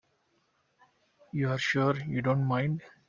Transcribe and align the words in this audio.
You're 1.31 1.59
sure 1.59 1.95
you 1.95 2.23
don't 2.23 2.43
mind? 2.47 2.81